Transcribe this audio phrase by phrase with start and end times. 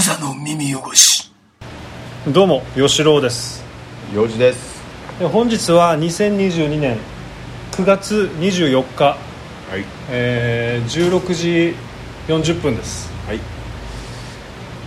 [0.00, 1.30] 無座の耳汚し。
[2.26, 3.62] どうも吉郎です。
[4.14, 4.82] 4時です。
[5.20, 6.96] え本日は2022年
[7.72, 9.16] 9月24日、は
[9.76, 9.84] い。
[10.08, 11.74] えー16時
[12.28, 13.12] 40分です。
[13.26, 13.40] はい。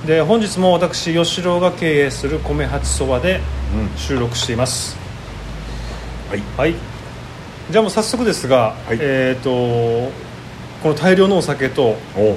[0.07, 3.39] で本日も私吉郎が経営する米八そばで
[3.75, 3.95] うん。
[3.95, 4.97] 収録しています。
[6.31, 6.41] はい。
[6.57, 6.73] はい。
[7.69, 8.97] じゃあもう早速ですが、はい。
[8.99, 9.51] えっ、と
[10.81, 12.35] この大量のお酒とお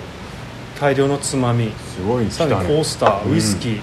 [0.80, 3.80] 大量のつまみすごい来たさらにコーねスター、ウイスキー。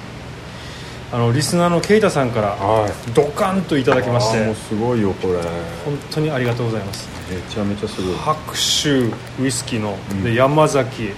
[1.11, 2.91] あのリスナーのケイタさんからはい。
[3.13, 5.35] ドカンといただきましてあーもうすごいよこれ。
[5.35, 7.07] 本当にありがとうございます。
[7.29, 8.15] めちゃめちゃすごい。
[8.15, 10.23] 白州ウイスキーの、うん。
[10.23, 11.11] で山崎。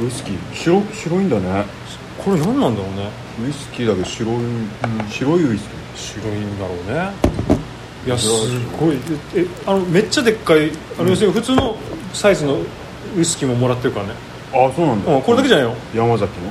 [0.00, 1.64] ウイスキー白白いんだね。
[2.24, 3.10] これ何なんだろうね。
[3.44, 4.36] ウイスキーだけど白い、
[5.10, 5.82] 白いウイスキ
[6.20, 7.12] 白いんだろうね。
[8.06, 8.28] いやす
[8.78, 8.96] ごい。
[9.34, 11.76] えあのめっちゃでっかいあの、要するに普通の
[12.12, 12.58] サイズの
[13.16, 14.14] ウイスキーももらってるからね、ー
[14.54, 15.74] あそうなんだ、うん、これだけじゃないよ。
[15.94, 16.50] 山崎の？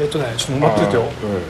[0.00, 1.02] えっ、とねちょっと待っててよ。
[1.02, 1.42] あーえ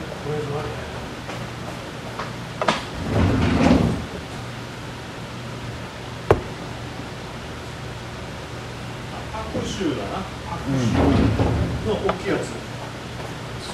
[9.32, 10.22] 白州だな。
[10.60, 10.70] 白
[11.16, 12.40] 州の大きいやつ。
[12.40, 12.44] え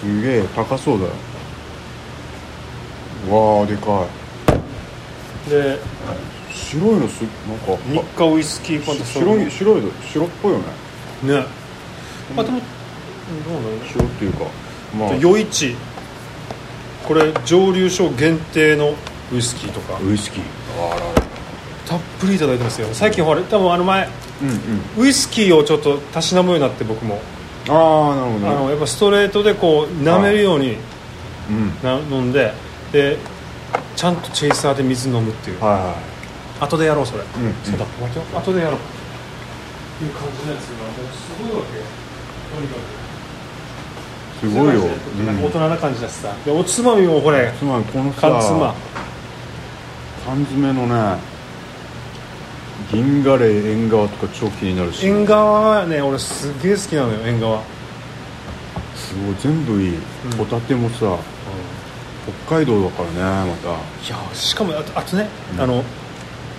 [0.01, 1.11] すげえ高そうだよ。
[3.29, 4.07] わあでか
[5.49, 5.79] でい
[6.55, 10.65] 白いのすなんか日課ウイスキーファンタス白い白いの白っぽいよね。
[11.41, 11.66] ね
[12.37, 14.45] あでもうんどうなんだろうね白っていうか
[14.99, 15.11] まあ。
[15.23, 15.75] 余市。
[17.07, 18.95] これ蒸留所限定の
[19.33, 19.99] ウイスキーとか。
[20.03, 20.43] ウイスキー。
[20.79, 20.97] あら。
[20.97, 21.03] ら
[21.87, 22.89] たっぷりいただいてますよ。
[22.93, 24.09] 最近ほら多分あの前
[24.43, 24.49] うん
[24.99, 25.05] うん。
[25.05, 27.21] ウイスキーをちょっとたしなむようになって僕も。
[27.69, 28.49] ああなるほどね。
[28.49, 30.77] あのやっぱストレートでこう舐めるように
[31.49, 31.73] うん。
[31.83, 32.53] な飲んで
[32.93, 33.19] で
[33.95, 35.61] ちゃんとチェイサーで水飲むっていう。
[35.63, 35.97] はいは
[36.59, 37.25] 後でやろうそれ、ん
[37.63, 38.25] そうだ待てよ。
[38.35, 38.75] 後でやろう。
[38.77, 41.85] っていう感じのやつがもうすごいわけよ
[44.41, 44.83] すごいよ、
[45.25, 46.35] なんか大うん、人な感じだしさ。
[46.45, 47.53] でおつまみもこれ。
[47.59, 48.61] つまりこのさ缶詰
[50.27, 51.19] 缶詰のね
[52.93, 55.07] 銀ガレー縁側とか超気になるし。
[55.07, 57.63] 縁側はね俺すげえ好きなのよ縁側。
[58.95, 59.99] すごい全部いい、
[60.37, 61.17] ホタテもさ
[62.47, 63.69] 北海道だからねまた。
[63.71, 63.73] い
[64.09, 65.29] やしかもあとあとね、
[65.59, 65.83] あの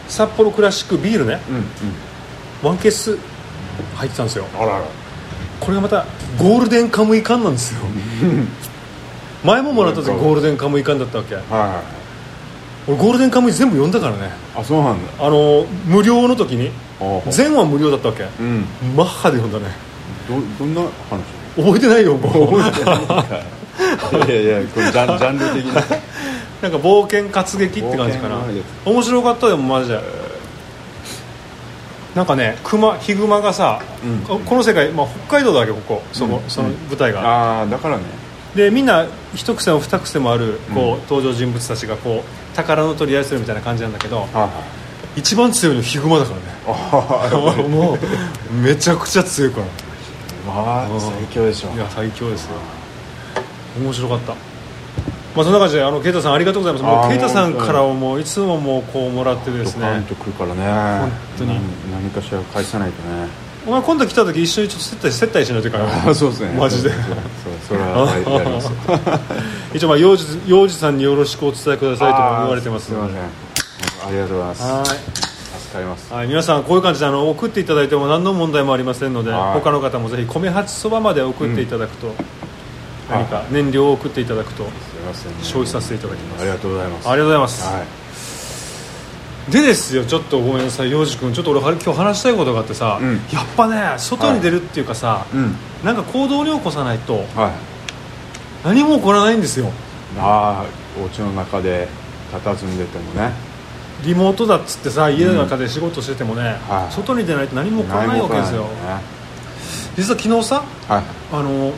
[0.08, 1.40] 札幌クラシックビールね。
[1.50, 1.64] うんうん。
[2.64, 3.18] ワンケース
[3.96, 4.46] 入ってたんですよ。
[4.56, 4.82] あらら
[5.60, 6.06] これがまた
[6.38, 7.82] ゴールデンカムイ缶なんですよ。
[9.44, 11.36] 前ももらった時ゴールデンカムイ缶だったわけ。
[11.36, 11.82] はいはいはい。
[12.88, 14.32] 俺ゴールデンカムイ全部読んだからね。
[14.56, 15.26] あそうなんだ。
[15.26, 16.72] あの無料の時に
[17.32, 18.24] 全話無料だったわけ。
[18.40, 18.66] うん。
[18.96, 19.76] マッハで読んだね。
[20.28, 20.36] ど
[20.66, 21.22] どんな話？
[21.58, 24.30] 覚えてないよもうい。
[24.30, 25.82] やいやこれジャンジャンル的な。
[26.62, 28.38] なんか冒険活劇って感じかな。
[28.86, 30.00] 面白かったでもマジで
[32.18, 34.20] なんかね熊ヒグマがさ、うん。
[34.22, 36.02] ここの世界、まあ、北海道だけここ。
[36.12, 36.50] そこ、うん。
[36.50, 38.04] その舞台が、ああだからね。
[38.56, 39.06] でみんな
[39.36, 44.26] 一癖も二癖もあるこう、うん登場人物たちがこう宝の取り合いするみたいな感じなんだけど
[45.16, 46.44] 一番強いのヒグマだからね。
[46.66, 49.66] ああもうめちゃくちゃ強いから。
[50.48, 51.72] まあ最強でしょ。
[51.76, 52.56] いや最強ですよ。
[53.80, 54.34] 面白かった
[55.38, 56.84] まあそんな感じであのケイタさんありがとうございます。
[56.84, 59.86] もあーうケイタさんからはもういつももうこうもらってですね。
[59.86, 61.02] ドカンとくるからね。
[61.02, 61.50] 本当に。
[61.92, 63.28] 何何かしら返さないとね。
[63.68, 65.88] お前今度来た時一緒にちょっと接待接待しないといけない。
[66.10, 66.58] あそうですね。
[66.58, 66.90] マジで。
[67.68, 68.08] それは
[69.76, 73.18] 一応まあ幼児幼児さんによろしくお伝えくださいとも言われてますすみません。
[73.18, 73.22] あ
[74.10, 74.64] りがとうございます。
[74.64, 75.28] はい。
[75.60, 76.14] 助かります。
[76.14, 79.60] はい、皆さんこういう感じであの送っていただいても何の問題もありませんのではい。
[79.60, 82.16] 他の方もぜひ米八そばまで送っていただくと、
[83.10, 84.66] 何か燃料を送っていただくと。
[85.42, 86.42] 消費させていただきます。
[86.42, 87.10] ありがとうございます。
[87.10, 87.84] ありがとうございます、は
[89.50, 89.52] い。
[89.52, 90.92] でですよちょっとごめんなさい。
[90.92, 93.16] 洋二君ちょっと俺は今日話したいことがあってさ、うん。
[93.32, 95.56] やっぱね外に出るっていうかさ、うん。
[95.86, 97.52] なんか行動に起こさないとはい。
[98.66, 99.72] 何も起こらないんですよ。
[100.20, 101.88] ああお家の中で
[102.34, 103.32] 佇んでてもね。
[104.04, 106.94] リモートだっつってさ家の中で仕事しててもね、はい。
[106.94, 108.68] 外に出ないと何も起こらないわけですよ、ね。
[109.96, 111.04] 実は昨日さはい。
[111.32, 111.72] あの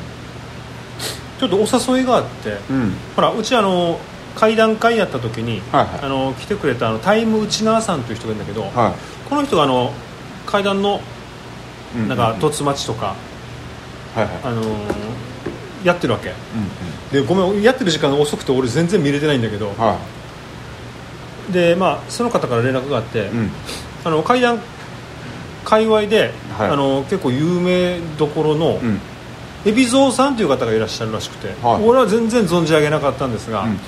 [1.39, 2.93] ちょっとお誘いがあって、うん。
[3.15, 3.99] ほらうちあの
[4.35, 5.99] 会談会やった時に、はいはい。
[6.03, 8.93] あの来てくれたあのタイム内縄さんという人がいるんだけど、は
[9.29, 9.91] この人があの
[10.45, 11.01] 会談の
[11.95, 12.39] いなんかうん。
[12.39, 13.15] 凸町とか、
[14.15, 14.29] はいはい。
[14.43, 14.65] あのー
[15.85, 16.29] やってるわけ。
[16.29, 16.35] うん
[17.11, 19.97] でごめんやってる時間が遅くて俺全然見れてないんだけどうんは
[21.51, 23.51] でまあその方から連絡があって、いうん。
[24.03, 24.59] あの会談
[25.63, 26.69] 界隈で、はい。
[26.69, 28.99] あの結構有名どころの、うん
[29.65, 31.83] 海老蔵さんという方がいらっしゃるらしくて、はい。
[31.83, 33.79] 俺は全然存じ上げなかったんですが、うん。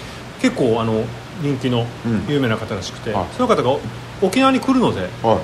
[0.41, 1.03] 結構あの
[1.41, 2.25] 人気のうん。
[2.27, 3.25] 有名な方らしくて、はい。
[3.35, 3.77] その方が
[4.21, 5.39] 沖縄に来るのではい。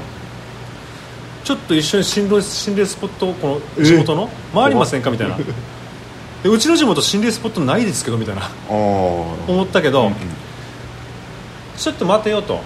[1.45, 4.29] ちょっと一緒に心霊心霊スポットをこえの地元の？
[4.53, 5.09] 回りませんか？
[5.09, 5.38] みたいな。
[5.38, 8.50] でうちの地元心霊スポットないですけどみたいな。
[8.69, 10.13] 思ったけど、うんうん。
[11.77, 12.59] ちょっと待てよと、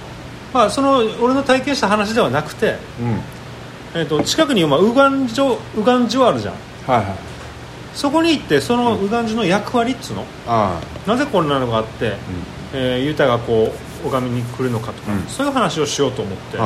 [0.52, 4.00] まあ、その俺の体験した話ではなくて、うん。
[4.00, 6.56] えー、と近くに、まあ、ウガンジョウガンジュあるじゃん。
[6.88, 7.31] はいはい
[7.94, 12.14] そこに行ってそのウガンジュの役割っつうの、あなぜこんなのがあって、
[12.74, 13.74] えーユタがこ
[14.04, 15.22] う拝みに来るのかとか、うん。
[15.24, 16.58] そういう話をしようと思って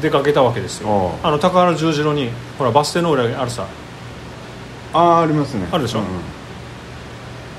[0.00, 1.12] 出かけたわけですよ。
[1.22, 3.66] あの高原十字路にほらバス停の裏にあるさ。
[4.92, 5.68] ああありますね。
[5.70, 5.98] あるでしょ？
[5.98, 6.12] うんうん。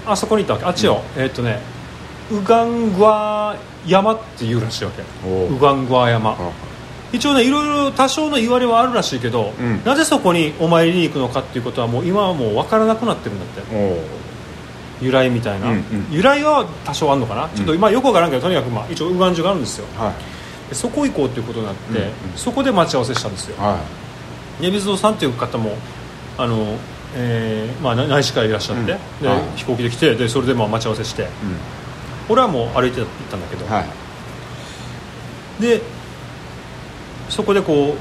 [0.08, 0.66] あそこに行ったわけ。
[0.66, 1.62] あっちよ、えーっとね
[2.32, 3.56] ウガングア
[3.86, 5.02] 山っていうらしいわけ。
[5.30, 6.32] ウガングア山。
[6.32, 6.38] あ
[7.14, 9.84] 一応ねいろいろ多少の言われはあるらしいけど、うん。
[9.84, 14.22] なぜそこにお参りに行くのかっていうことはもう今はもう分からなくなってるんだって。
[15.02, 15.84] 由来みたいな、うんうん。
[16.12, 19.88] 由来は多少あるのかな、ちょっと今よくわからんけどとにかくまあ一応ウガンジュがあるんですよ。
[19.98, 20.70] はい。
[20.70, 22.12] でそこ行こうっていうことになって、うんうん。
[22.36, 23.58] そこで待ち合わせしたんですよ。
[23.58, 23.80] は
[24.60, 25.76] 根水堂さんっていう方も
[26.38, 26.78] あの、
[27.16, 28.86] えーまあ、な内視からいらっしゃって、うん。
[28.86, 28.94] で
[29.28, 29.42] はい。
[29.56, 31.24] 飛行機で来てでそれでまあ待ち合わせして。
[31.24, 31.32] いうん。
[32.30, 35.62] 俺はもう歩いて行ったんだけど、はい。
[35.62, 35.82] で
[37.32, 37.96] そこでこ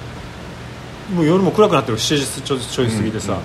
[1.12, 3.38] うもう夜も暗くなってる7時ちょちょい過ぎてさ、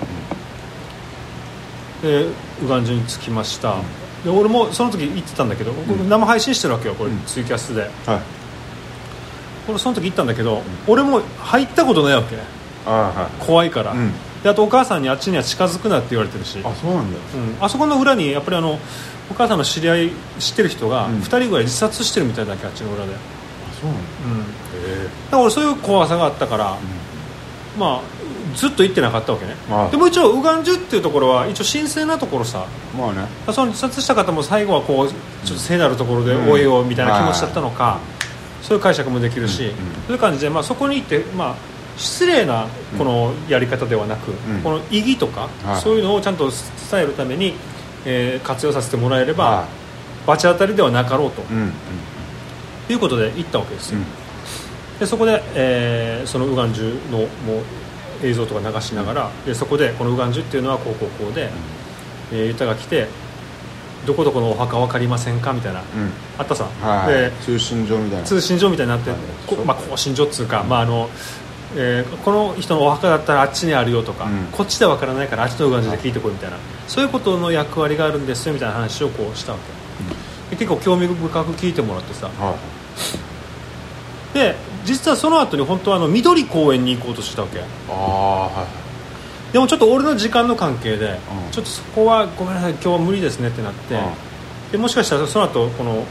[2.02, 2.26] で
[2.62, 3.76] ウガンに着きました、
[4.24, 7.22] で俺もその時行ってたんだけど、僕生配信してるわけよこれ、うん。
[7.24, 7.82] ツイキャスで。
[7.82, 7.90] はい。
[9.68, 12.36] 俺その時行ったんだけど、俺も入ったことないわけ。
[12.86, 14.12] あは怖いから、うん。
[14.42, 16.58] であとお母さんにあっちには近づくなって言われてるし。
[16.58, 17.18] いあそうなんだ。
[17.34, 18.78] うん、あそこの裏にやっぱりあの
[19.30, 21.18] お母さんの知り合い知ってる人がうん。
[21.18, 23.18] 2人ぐらい自殺してるみたいだけあっちの裏で、あ
[23.80, 24.02] そうなんだ。
[24.02, 24.65] へ
[25.08, 26.76] から俺そういう怖さがあったから、
[27.78, 28.00] まあ
[28.56, 29.54] ずっと行ってなかったわけね。
[29.90, 32.66] でも一応ウガンジュっていうところは一応神聖なところさ。
[32.94, 33.26] えまあね。
[33.52, 36.48] その自殺した方も最後はこうちょっと聖なるところでうん。
[36.48, 37.98] 終えようみたいな気持ちだったのか、
[38.62, 39.74] そういう解釈もできるし、うんうん。
[39.74, 41.54] そういう感じで、まあ、そこに行って、まあ、
[41.98, 42.66] 失礼な
[42.96, 44.62] このやり方ではなく、ん。
[44.62, 45.80] この意義とか、はい。
[45.82, 46.50] そういうのをちゃんと
[46.90, 47.54] 伝えるために、
[48.06, 49.66] えー活用させてもらえれば、は
[50.26, 51.72] 罰当たりではなかろうというんうん。
[52.88, 54.04] いうことで行ったわけですよ、うん
[54.98, 57.26] でそこで、えーそのウガンジュのもう
[58.26, 61.50] 映像とか流しながら、でそこでこのウガンジュっていうのはこうこうこうで、
[62.32, 63.06] えー、ユタが来て
[64.06, 65.86] どこどこのお墓分かりませんかみたいな、うん。
[66.38, 67.12] あったさ、はい。
[67.12, 68.26] で通信所みたいな。
[68.26, 69.18] 通信所みたいになって、はい。
[69.46, 71.10] こまあ、更新所っつうか、まああの
[71.76, 74.46] えーこの人のお墓だったらあっちにあるよとか、うん。
[74.52, 76.56] こっちで分からないからあっちのウガンジュで聞いてこいみたいな、
[76.88, 79.58] そういうことの役割があるんですよみたいな話をこうしたわ
[80.50, 82.28] け、で結構興味深く聞いてもらってさ。
[82.28, 82.56] は
[84.32, 84.54] で
[84.86, 87.58] 実はその後に本当はあの緑公園に行こうとしたわけ。
[87.58, 91.52] いああはいでもちょっと俺の時間の関係で、うん。
[91.52, 94.72] ちょっとそこはごめんなさい今日は無理ですねってなって、うん。
[94.72, 96.04] でもしかしたらその後この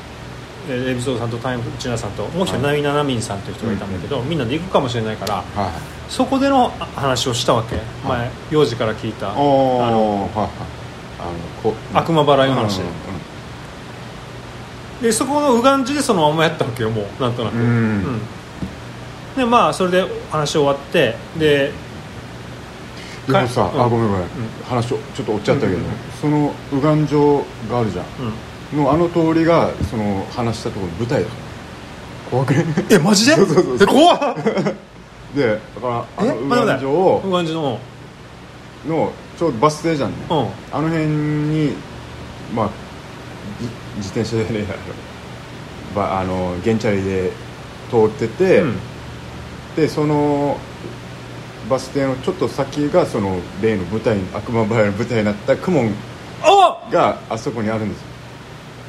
[0.69, 7.77] えーエビゾードさんとタイムチナさんともう一人はいナミナナミンさんという人がいたんだけど、みんなで行くかもしれないからはいそこでのあ話をしたわけ、
[8.07, 10.50] 前幼児から聞いたあおーのはいはい。
[11.19, 11.31] あの
[11.62, 12.80] こ悪魔払いの話。
[12.81, 12.86] うん
[15.01, 17.22] でそこのウガンジュでそのままやったわけよもう。
[17.22, 17.62] なんとなく、うん。
[17.63, 18.22] うん
[19.36, 21.72] でまあそれで話終わってで
[23.28, 24.28] でもさ、かあごめんごめん、
[24.66, 25.80] 話をちょっと追っちゃったけど、
[26.22, 27.38] その右岸城
[27.70, 28.06] があるじゃん。
[28.74, 28.84] うん。
[28.84, 32.66] のあの通りがその話したところの舞台だから怖くね？
[32.92, 33.36] えマジで？
[33.36, 34.36] そうそうそうえ怖っ！
[35.36, 37.80] でだからあのえ右岸城をウガンジュの。
[38.88, 40.38] のちょうどバス停じゃんね、うん。
[40.72, 41.74] あの辺に
[42.56, 42.70] まあ
[43.60, 44.65] じ自転車でね
[45.96, 47.32] ばあの原チャリで
[47.89, 48.77] 通ってて、うん
[49.75, 50.58] でその
[51.70, 55.94] バス停のちょっと先がその例の舞台悪魔払いの舞台になったクモン
[56.41, 58.08] あがあそこにあるんですよ。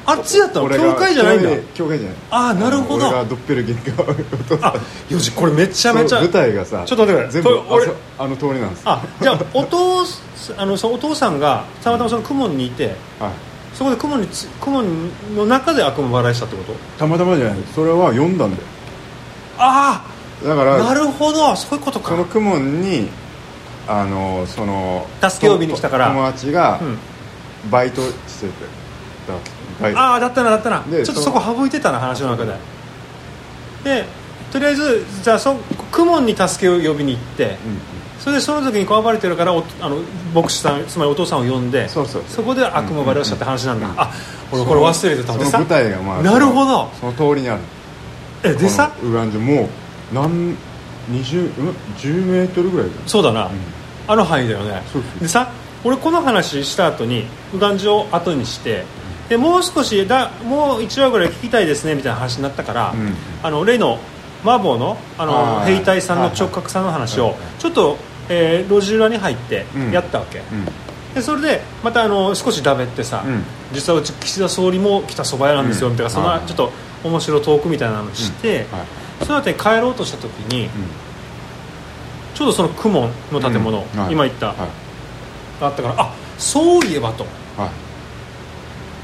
[0.05, 0.69] あっちだったの？
[0.69, 1.49] 教会じゃないんだ？
[1.73, 2.17] 教会じゃない。
[2.31, 3.07] あーなるほど。
[3.07, 4.65] 俺がドッペルゲンガーを。
[4.65, 4.75] あ
[5.09, 7.31] よしこれめちゃめちゃ舞台がさちょっと待ってくれ。
[7.31, 8.83] 全部これ俺あの通りなんです。
[8.85, 13.31] あじゃあお父すあのそのお父さんがたまたまその雲にいてはい。
[13.73, 16.73] そこで雲につ雲の中で悪魔払いしたってこと？
[16.97, 17.59] たまたまじゃない。
[17.75, 18.63] それは読んだんだよ。
[19.57, 21.55] ああだからなるほど。
[21.55, 22.09] そういうことか。
[22.09, 23.09] そのクモンに
[23.87, 26.07] あのその助け呼びに来たから。
[26.07, 26.97] と友達がうん。
[27.71, 28.53] バイトしてて、
[29.27, 29.33] だ
[29.81, 30.83] バイああだったなだったな。
[30.89, 32.53] でちょっとそこ省いてたな話の中で。
[33.83, 34.05] で
[34.51, 35.55] とりあえずじゃあそ
[35.91, 37.57] 雲に助けを呼びに行ってうん
[38.19, 39.97] それでその時にこわばれてるからおあの
[40.33, 44.11] 牧師さんつまりお父さんを呼んでそうそうこで悪魔払いをしたって話なんだ、うんあ
[44.51, 45.59] 俺これ忘れてたでさ。
[45.59, 46.89] 舞台がまあなるほど。
[47.01, 47.61] その通りにある。
[48.43, 48.95] えでさ？
[49.03, 49.69] ウガンジュもう
[50.13, 50.55] 何
[51.11, 53.49] 20うん10メートルぐらいだよそうだな、
[54.07, 54.81] あの範囲だよね。
[54.91, 55.19] そうそう。
[55.21, 55.51] でさ
[55.83, 58.83] 俺この話した後にウガンジュを後にして
[59.29, 63.13] でもう少しだもう1話ぐらい聞きたいですねみたいな話になったから、うん。
[63.43, 63.99] あの例の
[64.43, 65.77] 麻婆のあのあー。
[65.77, 67.41] 兵隊さんの直角さんの話をはいはい。
[67.59, 67.97] ちょっと
[68.29, 69.91] えー路地裏に入ってうん。
[69.91, 70.65] やったわけ、うん。
[71.13, 73.43] でそれでまたあの少しだべってさ、うん。
[73.71, 75.93] 実はうち岸田総理も来た蕎麦屋なんですよ、うん。
[75.93, 76.47] みたいなそんはない。
[76.47, 76.71] ちょっと
[77.03, 80.69] 面白いトークみたいなのして、はいその後に帰ろうとした時に、
[82.35, 83.99] ちょうどその公文の建物、うん。
[83.99, 84.13] はい。
[84.13, 84.57] 今言った、はい。
[85.59, 87.25] があったからあそういえばと。
[87.57, 87.69] はい。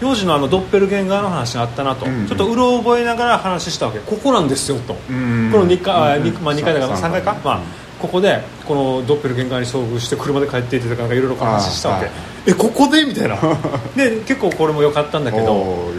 [0.04, 2.28] 幼児のあのドッペルゲンガーの話があったなと、うん。
[2.28, 4.00] ちょっとうろ覚えながら話したわけ。
[4.00, 5.50] ここなんですよと、うん。
[5.52, 6.24] この2階、あうん。
[6.24, 7.60] にまあ、2階だから3階か、まあ、
[8.00, 12.20] ここでこのドッペルゲンガーに遭遇して車で帰っていってたからいろいろ話したわけ、あはい。
[12.48, 13.04] えここで？
[13.06, 13.38] みたいな。
[13.96, 15.54] で結構これも良かったんだけど。
[15.54, 15.92] お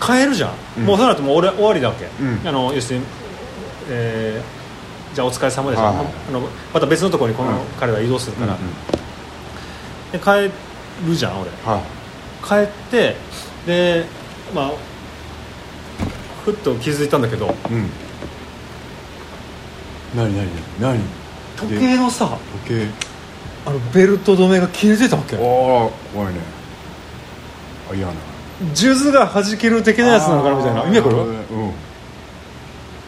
[0.00, 0.84] ーよで帰るじゃん、うん。
[0.86, 2.48] もうその後もう俺終わりだわけ、うん。
[2.48, 3.04] あの要するに、
[3.90, 4.60] えー
[5.14, 7.56] じゃあお疲れ様でした、あのまた別のところにこのうん。
[7.80, 8.56] 彼は移動するから、
[10.12, 10.54] で帰
[11.04, 11.50] るじゃん俺。
[11.64, 11.82] はい。
[12.46, 13.16] 帰って
[13.66, 14.06] で
[14.54, 14.70] まあ
[16.44, 17.46] ふっと気づいたんだけど。
[17.46, 17.90] うん。
[20.14, 20.48] 何何
[20.80, 21.00] 何？
[21.56, 22.86] 時計のさ時計。
[23.66, 25.34] あのベルト止めが切れてたわけ。
[25.36, 26.40] ああ怖いね。
[27.90, 28.12] あ嫌な
[28.74, 30.84] 数珠が弾ける的なやつなのかなみたいな。
[30.84, 31.16] 意味わかる？
[31.16, 31.22] う
[31.68, 31.72] ん。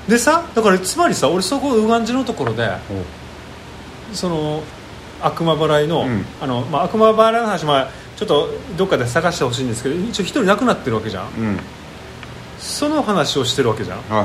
[0.09, 2.69] でさだからつまりさ俺そこ右岸寺のところで
[4.13, 4.63] その
[5.21, 6.25] 悪魔払いの,、うん。
[6.41, 11.29] あのまあ、悪魔払いの話、まあ、ちょっとどっかで探してほしいんですけど一応一人亡くなってるわけじゃん。
[11.29, 11.61] うん。
[12.59, 13.99] その話をしてるわけじゃん。
[14.09, 14.25] はい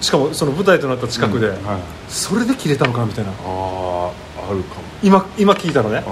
[0.00, 0.04] い。
[0.04, 3.30] しかもその舞台となった近くで、うんはいそれで切れたのかなみたいな。
[3.32, 4.82] あああるかも。
[5.02, 6.04] 今今聞いたのね、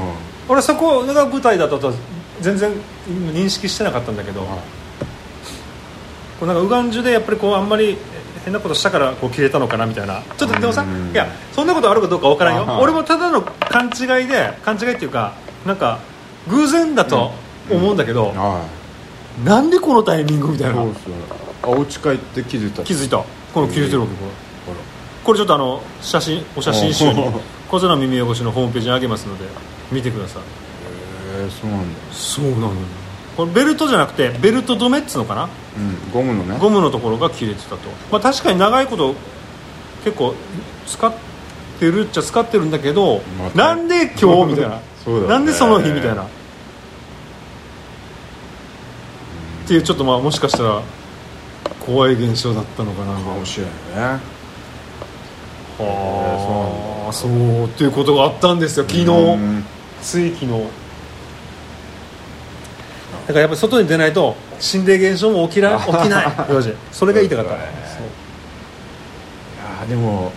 [0.48, 1.92] う俺そこが舞台だったとは
[2.40, 2.72] 全然
[3.08, 4.58] 認識してなかったんだけど、んはい。
[6.38, 7.96] こうなんか右岸寺でやっぱりこうあんまり
[8.44, 10.22] 変なことしたからこう切れたのかなみたいな。
[10.36, 11.10] ちょっとでもさうん。
[11.12, 12.78] いやそんなことあるかどうかわからんよ。
[12.80, 16.00] 俺もただの勘違いで勘違いっていうかなんか
[16.48, 17.32] 偶然だと
[17.70, 18.66] 思うんだけど、は
[19.42, 19.44] い。
[19.44, 20.74] なんでこのタイミングみたいな。
[20.74, 21.22] そうっすよね
[21.62, 22.82] あお家帰って気づいた。
[22.84, 23.24] 気づいた。
[23.52, 24.12] この切れてるわけ
[25.24, 27.20] これちょっとあの写真お写真集に。
[27.20, 29.44] お小空耳汚しのホームページにあげますので
[29.90, 30.42] 見てください
[31.36, 31.98] へえそうなんだ。
[32.12, 32.70] そうなのよ。
[33.36, 35.44] これベルトじゃなくてベルト止めっつうのかな？
[35.44, 35.46] う
[35.80, 36.58] んゴムのね。
[36.58, 37.76] ゴムのところが切れてたと、
[38.10, 39.14] まあ、確かに長いこと
[40.04, 40.34] 結構
[40.86, 41.12] 使っ
[41.78, 44.80] てるっちゃ使ってるんだけど、まあなんで今日みたいな。
[45.04, 45.28] そうだね。
[45.28, 46.22] なんでその日みたいな。
[46.22, 46.26] っ
[49.66, 50.80] ていうちょっとまあもしかしたら
[51.80, 53.12] 怖い現象だったのかな。
[53.14, 53.66] かもしれ
[54.00, 54.20] ないね。
[55.78, 58.86] はあそうっていうことがあったんですよ。
[58.88, 59.04] 昨日。
[59.04, 59.64] うん。
[60.02, 60.52] つい昨日
[63.26, 66.26] だからやっぱり外に出ないと心霊現象も起きら起きない。
[66.92, 67.50] それが言いたかった。
[67.50, 67.72] そうだね。
[69.56, 70.32] いやーでも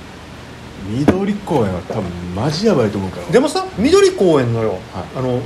[0.87, 2.03] 緑公園は多分
[2.35, 3.27] マジやばいと思うから。
[3.31, 4.79] でもさ緑公園のよ、はい。
[5.15, 5.39] あの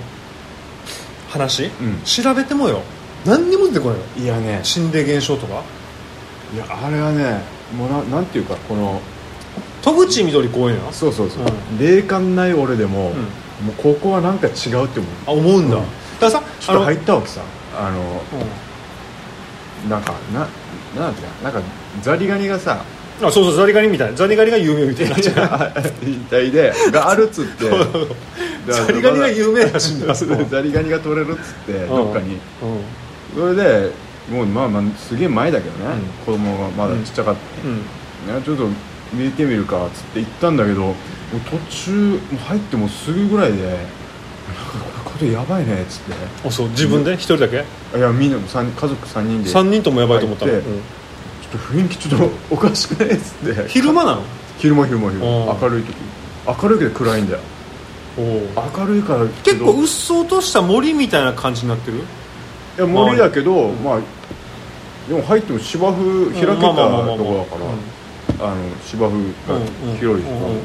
[1.29, 2.01] 話、ん。
[2.05, 2.81] 調べてもよ。
[3.25, 4.62] 何にも出てこないよいやね。
[4.63, 5.63] 心霊現象とか。
[6.53, 7.41] いやあれはね
[7.75, 9.01] もうななんていうかこの
[9.81, 11.79] 戸口緑公園やなそうそうそう、うん。
[11.79, 13.13] 霊感ない俺でも、ん。
[13.65, 15.12] もうここはなんか違うって思う。
[15.27, 15.77] あ思うんだ
[16.30, 17.42] からさちょっと入ったわけさ
[17.77, 18.00] あの
[19.84, 19.89] うん。
[19.89, 20.39] なんかな
[21.01, 21.62] なんていうかなんか
[22.01, 22.84] ザリガニがさ
[23.22, 24.12] あそうそうザリガニみたい。
[24.12, 27.70] なザリガニが有名みたいな引退 でがあるっつって。
[28.72, 32.39] ザリガニが有名らしいんだザリガニが取れるっつってどっかに。
[33.36, 33.42] うん。
[33.42, 33.92] それで
[34.30, 37.77] もうまあまあすげえ前だけどね、子供がまだちっちゃかった、うん。
[38.36, 38.68] ねちょっと
[39.13, 40.96] 見てみるかっつって行ったんだけど
[41.50, 43.84] 途中もう入ってもうすぐぐらいで「なんか
[45.03, 46.13] これやばいね」っつって。
[46.48, 47.13] あそう自分で？
[47.13, 47.63] 一人だけ？
[47.98, 49.50] いやみんな三家族3人で。
[49.50, 50.77] 3人ともやばいと思ったの、入ってうん。
[50.79, 50.86] ちょ
[51.48, 53.15] っと雰囲気ちょっとおかしくない？
[53.15, 53.69] っつって。
[53.69, 54.22] 昼間なの？
[54.57, 55.27] 昼間昼間昼間。
[55.27, 55.95] うん明るい時。
[56.63, 57.39] 明るいけど暗いんだよ。
[58.17, 61.98] 明るいから結構うっそうとした森みたいな感じになってる？
[61.98, 62.01] い
[62.77, 64.00] や森だけど、まあ。
[65.05, 66.86] でも入っても芝生開けたとこだか
[68.39, 70.55] ら、あの芝生がうん広いとん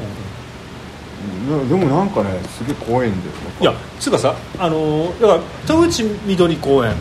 [1.67, 6.93] でもなんかねすげえ怖いんだよいやつうかさあのーだから戸口緑公園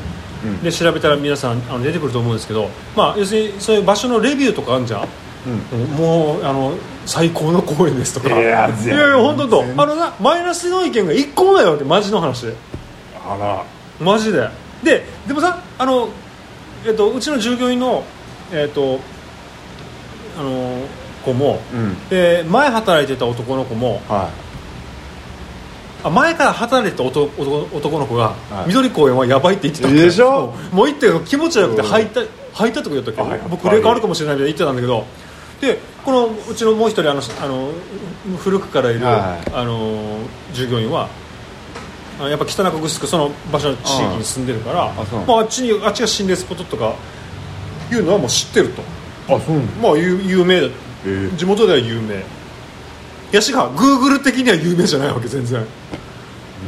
[0.44, 0.62] うん。
[0.62, 5.08] で調べたら皆さんあの出てくると思うんですけどまあ要するにそういう場所のレビューとかあるじゃん？
[5.72, 5.80] うん。
[5.96, 6.74] もうあの
[7.06, 8.28] 最高の公園ですとか。
[8.28, 12.54] いやいや本当とあのなマイナスの意見が一個もないわけマジの話で。
[13.24, 13.64] あら。
[14.04, 14.48] マジで。
[14.82, 16.08] ででもさあの、
[16.86, 18.04] えっと、うちの従業員の
[18.52, 19.00] えっと
[20.38, 20.82] あの
[21.28, 22.08] 子もうん。
[22.08, 24.30] で前働いてた男の子もは
[26.04, 28.68] あ前から働いてた男男男の子が、はい。
[28.68, 30.54] 緑公園はやばいって言ってたでしょ？
[30.72, 31.88] もう行って気持ち悪くてうん。
[31.88, 32.20] 入った
[32.54, 35.04] 入ったとか言ったっけあやっぱり僕霊感あるかもしれないみたいな言ってたんだけど。
[35.60, 37.72] でこのうちのもう一人あのあの
[38.38, 40.18] 古くからいる、はいあの
[40.52, 41.08] 従業員は
[42.20, 44.92] あやっぱ汚くぐすくその場所の地域に住んでるからあ
[45.26, 46.94] まあ、あっちにあっちが心霊スポットとか
[47.90, 48.82] いうのはもう知ってると。
[49.34, 50.72] あそうまあ有有名えー
[51.36, 52.22] 地元では有名。
[53.30, 55.64] やしがグーグル的には有名じゃないわけ全然。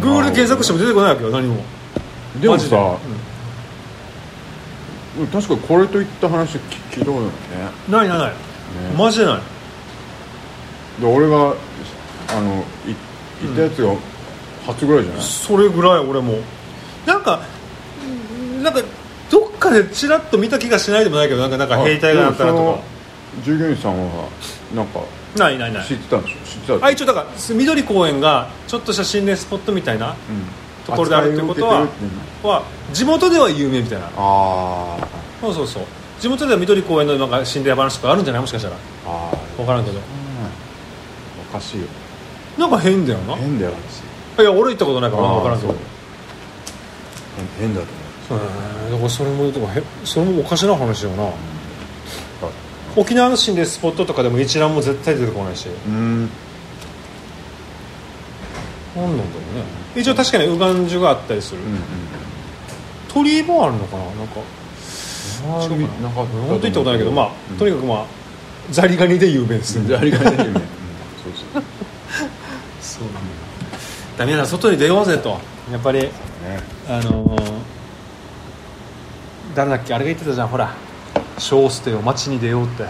[0.01, 1.63] グーグルで検索しても出てこないわけよ何も。
[2.41, 2.99] でもさ、
[5.19, 5.27] うん。
[5.27, 6.61] 確かにこれといった話聞
[6.93, 7.33] 聞いたことないね。
[7.89, 8.33] ないないない、
[8.97, 9.41] マジでない。
[11.01, 11.55] で俺が
[12.29, 12.95] あのい
[13.43, 13.95] 行ったやつが
[14.67, 16.39] 初ぐらいじゃない、それぐらい俺も。
[17.07, 17.41] なんか
[18.63, 18.83] なんか
[19.31, 22.90] どっかでチラッと見た気がしないでもないけどなんかなんか兵隊がなったらとか
[23.45, 24.29] 従業員さんは
[24.75, 25.01] なんか
[25.37, 25.87] ないないない。
[25.87, 26.37] 知ってたんでしょ？
[26.45, 26.87] 知ってたんでしょ？
[26.87, 30.17] あ一応だから緑公園がちょっとした心霊スポットみたいな
[30.87, 32.11] ところであるってこといを受けてるっていう
[32.43, 32.51] の？
[32.51, 34.07] は地元では有名みたいな。
[34.07, 35.09] ああ
[35.41, 35.83] そうそうそう。
[36.19, 38.43] 地元では緑公園のなんか心霊話とかあるんじゃない？
[38.43, 38.77] もしかしたら。
[38.77, 38.79] あ
[39.33, 39.99] あ分からんけど。
[41.51, 41.87] おかしいよ。
[42.59, 43.37] なんか変だよな。
[43.37, 43.73] 変だよ
[44.37, 44.43] 私。
[44.43, 45.75] いや俺行ったことないから分からんけど。
[47.59, 47.87] 変変だと
[48.35, 48.47] 思う。
[48.89, 49.53] んだからそれも
[50.05, 51.25] それもおかしな話よな。
[51.25, 51.33] う
[52.97, 55.69] 沖縄の心霊スポットとかでも一覧も絶対出てこないし。
[55.87, 56.29] うん。
[58.97, 59.65] 何なんだろうね。
[59.97, 61.81] 一応確かにウガンジュがあったりする、うんうん
[63.09, 64.05] 鳥居もあるのかな？
[64.05, 64.41] なんか。
[65.43, 67.59] あ違うかな本当行ったことないけどまあ、うん。
[67.59, 68.07] とにかくまあ
[68.71, 69.97] ザリガニで有名ですね。
[69.97, 70.63] ありがたいよねうんそう
[71.53, 71.63] そう。
[72.81, 73.21] そうなんだ
[74.17, 75.41] ダメだ外に出ようぜと。
[75.73, 76.11] やっぱりね。
[76.89, 77.53] あのー
[79.57, 79.95] 誰だっけ？
[79.95, 80.73] あれが言ってたじゃんほら
[81.39, 82.85] 小捨てを街に出ようって。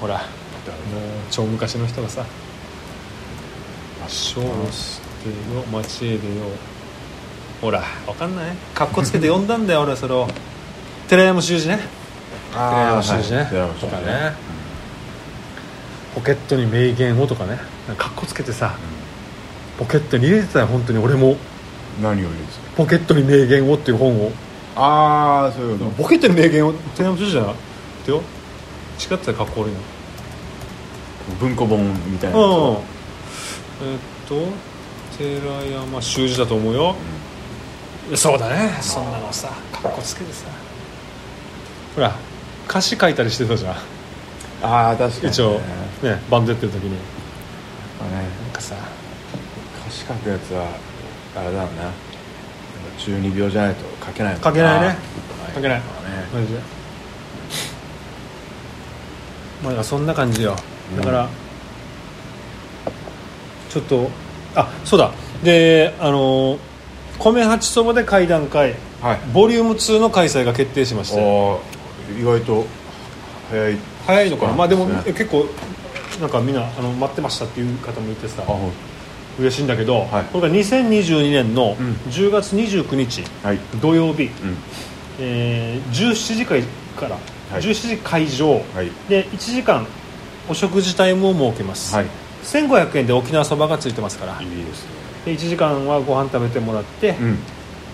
[0.00, 0.24] ほらもう
[1.30, 2.24] 超昔の人がさ。
[4.08, 6.50] 小捨てを街へ出よう。
[7.60, 8.56] ほらわかんない？
[8.74, 10.28] かっこつけて呼んだんだよ俺それを。
[11.08, 11.80] 寺山修司ね。
[12.52, 13.46] 寺山修司ね。
[13.50, 14.32] 寺山修司とかね。
[16.14, 17.58] ポケットに名言をとかね。
[17.96, 18.76] かっこつけてさ
[19.78, 20.98] ポケットに入れてたよ本当に。
[20.98, 21.36] 俺も。
[22.00, 24.30] 何を言うんですかポケットに名言をっていう本を
[24.80, 25.90] ああそういうの。
[25.90, 27.56] ポケットに名言を寺山修司じゃないっ
[28.04, 28.22] てよ。
[29.00, 29.78] 違ってたよかっこ悪いの。
[31.40, 32.72] 文庫本みたいなうん。
[32.74, 32.78] や
[33.82, 34.46] えっと
[35.18, 36.94] 寺山修司だと思うよ、
[38.14, 38.70] そうだね。
[38.80, 40.46] そんなのさかっこつけてさ。
[41.96, 42.14] ほら
[42.68, 43.74] 歌詞書いたりしてたじゃん。
[43.74, 43.78] つ
[44.62, 45.28] ああ確かにね。
[45.30, 45.60] 一応
[46.02, 46.90] ねバンドやってる時に。
[46.90, 48.28] まあね。
[48.44, 48.76] なんかさ。
[49.84, 50.66] 歌詞書くやつは
[51.34, 51.90] あれだろうな。
[52.98, 54.86] 中二病じゃないと書けないもん書けないね。
[54.86, 54.96] はい
[55.54, 55.80] 書けない。
[56.34, 56.60] マジで。
[59.62, 60.56] まあだからそんな感じよ。
[60.96, 61.28] だから、
[63.70, 64.10] ちょっと
[64.54, 65.12] あそうだ。
[65.42, 66.58] であの
[67.18, 68.74] 米八そばで会談会。
[69.00, 69.20] はい。
[69.32, 71.60] ボリューム2の開催が決定しまして。
[72.18, 72.66] 意外と
[73.50, 73.76] 早い。
[74.06, 74.52] 早いのかな。
[74.54, 75.46] まあでも結構
[76.20, 78.42] なんかみんなあの待ってましたっていう方もいてさ。
[78.42, 78.72] あほん
[79.38, 80.24] 嬉しいんだけど、はい。
[80.32, 81.92] これが2022年のうん。
[82.10, 83.58] 10月29日、はい。
[83.80, 84.30] 土曜日、うん。
[85.20, 86.54] えー17時か
[87.08, 87.62] ら、はい。
[87.62, 88.90] 17時会場、はい。
[89.08, 89.86] で1時間
[90.48, 92.06] お食事タイムを設けます、はい。
[92.44, 94.40] 1500円で沖縄そばがついてますから。
[94.40, 94.90] いいですね。
[95.26, 97.38] で1時間はご飯食べてもらって、うん。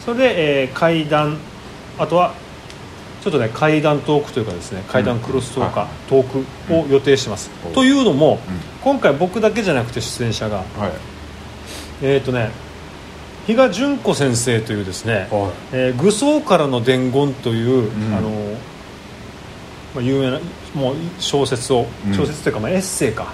[0.04, 1.38] それで、えー階段
[1.98, 2.34] あとは
[3.22, 5.88] ちょっとね階段トークというかですね階段クロストーク、はい。
[6.10, 7.72] トークを予定してます、うん。
[7.72, 8.38] というのも、うん。
[8.82, 10.92] 今回僕だけじゃなくて出演者がはい
[12.02, 12.50] えっ、とね
[13.46, 18.14] 比嘉純子先生というですねは「えー愚僧からの伝言」という、うん。
[18.16, 18.30] あの
[19.94, 20.40] まあ、有名な
[20.74, 22.14] もう小説をうん。
[22.14, 23.28] 小説というか、まあ、エッセイか。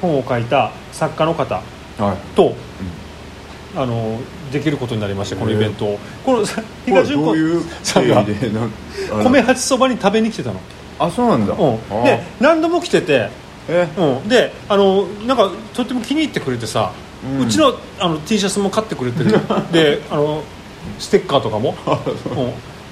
[0.00, 1.56] 本を書いた作家の方
[1.98, 2.16] いはい。
[2.34, 2.54] と、
[3.76, 4.18] あの
[4.50, 5.98] できることになりましてこのイベントを。
[6.24, 7.34] このさ比嘉純子
[7.82, 8.24] さんが
[9.22, 10.60] 米八そばに食べに来てたの、
[10.98, 11.54] あそうなんだ。
[11.54, 13.28] うん、あで何度も来てて、
[13.68, 13.88] え？
[13.96, 16.92] うん、であのなんかとっても気に入ってくれてさ、
[17.24, 19.32] ううんちのあの T シャツも買ってくれてる。
[19.72, 20.42] であの
[20.98, 21.94] ステッカーとかも、 うん、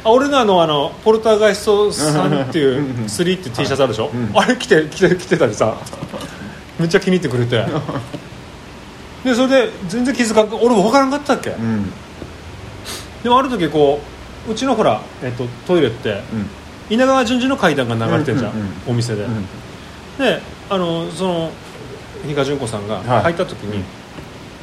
[0.04, 4.30] あ俺のあのあのポルターガイストさんっていううんうん3っていう T シャツあるでしょ、うん。
[4.34, 5.74] あれ着て着て着てたりさ。
[6.78, 7.64] めっちゃ気に入ってくれて。
[9.24, 11.92] でそれで全然気づかん俺も分からんかったっけ、うん。
[13.22, 14.00] でもある時こ
[14.48, 16.48] ううちのほら、えっと、トイレってうん。
[16.88, 18.72] 稲川淳二の階段が流れてるじゃん、うんうんうん。
[18.88, 19.46] お店で、うん。
[20.18, 20.40] で
[20.70, 21.50] あのその
[22.26, 23.22] 比嘉純子さんがはい。
[23.24, 23.84] 入った時に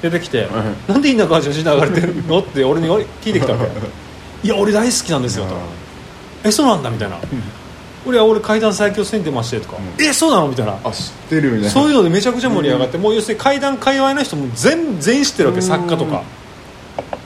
[0.01, 0.49] 出てきて「ん。
[0.87, 3.65] なんで稲川淳二流れてるの?」って俺に聞いてきたわけ
[4.47, 5.55] 「いや俺大好きなんですよ」と
[6.47, 7.17] 「えそうなんだ」みたいな
[8.05, 10.05] 「俺は俺階段最強戦ってまして」とか「うん。
[10.05, 10.75] えそうなの?」みたいな。
[10.83, 11.69] あ知ってるみたいな。
[11.69, 15.67] そういうのでめちゃくちゃ盛り上がって、もう要するに階段界隈の人も全全員知ってるわけ、うん。
[15.67, 16.21] 作家とか、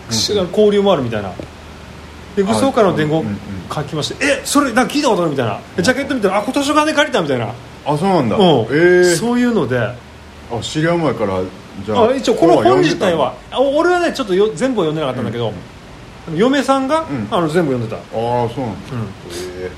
[0.10, 1.32] 交流もあるみたいな。
[2.36, 3.38] で武装家の伝言
[3.74, 5.60] 書きまして「えそれなんか聞いたことある?」みたいな。
[5.76, 7.48] でジャケット見たら「あ今年お金借りた」みたいな、
[7.86, 8.38] あそうなんだ。
[8.38, 8.44] うん。
[8.72, 9.16] ええ。
[9.16, 9.78] そういうので。
[9.80, 11.40] あ知り合う前から
[11.86, 15.54] じゃああ一応この本自体は俺はねちょっとよ全部は読んでなかったんだけど、
[16.36, 17.28] 嫁さんが、うん。
[17.32, 18.00] あの全部読んでた、あ
[18.46, 18.94] あそうなんだ。
[18.94, 19.02] うん。
[19.66, 19.72] へ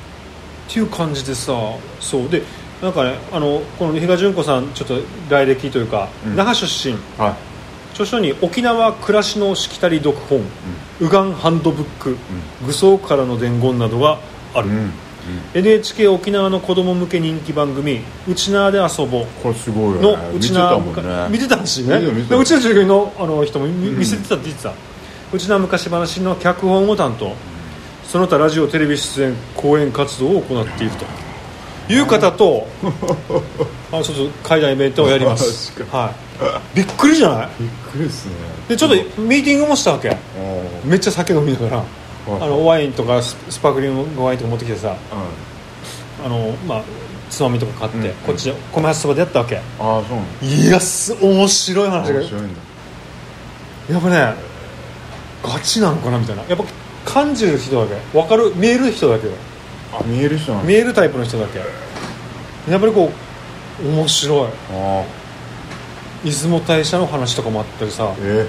[0.67, 1.53] ていう感じでさ
[1.99, 2.29] そう。
[2.29, 2.43] で
[2.82, 4.95] なんかねあのこの比嘉純子さんちょっと
[5.29, 6.36] 来歴というか、うん。
[6.36, 6.95] 那覇出身。
[7.17, 7.53] はい。
[7.93, 10.41] 著書に「沖縄暮らしのしきたり読本」
[10.99, 12.17] 右岸ハンドブック」
[12.65, 14.17] 愚僧からの伝言」などが
[14.56, 14.91] ある、うん、
[15.54, 21.28] うん、NHK 沖縄の子供向け人気番組「うちなーで遊ぼう」これすごいよのね見てうちなたもんね。
[21.30, 21.96] 見てたしね。
[21.98, 24.74] うちの従業員のあの人も見せてたって言ってた、
[25.32, 27.34] うちな昔話の脚本を担当。
[28.06, 31.06] その他ラジオテレビ出演講演活動を行っていると。
[31.90, 32.66] いう方と
[33.92, 35.74] あのちょっと海外イベントをやります。
[35.74, 36.12] 確は
[36.74, 37.50] い、びっくりじゃない？
[37.60, 38.32] びっくりですね。
[38.70, 40.16] でちょっとミーティングもしたわけ。
[40.86, 41.78] めっちゃ酒飲みながら。
[41.78, 41.86] はい
[42.26, 44.96] あのワインとかススパークリングワインとか持ってきてさ
[46.22, 46.26] うん。
[46.26, 46.84] あの、まあ、
[47.30, 48.14] つまみとか買って、うん。
[48.16, 49.58] こっちで米発そばでやったわけ。
[49.58, 50.48] ああそうなんだ。
[50.48, 52.62] いやす面白い話が面白いんだ。
[53.90, 54.34] やっぱね
[55.44, 56.44] ガチなのかなみたいな。
[56.44, 56.64] やっぱ
[57.04, 57.96] 感じる人だけ。
[58.18, 58.56] 分かる？
[58.56, 59.28] 見える人だけ。
[59.92, 61.60] あ見える人見えるタイプの人だけ。
[62.72, 63.12] やっぱりこ
[63.84, 64.48] う面白い。
[64.72, 65.04] あ
[66.24, 68.06] 出雲大社の話とかもあったりさ。
[68.06, 68.48] あえ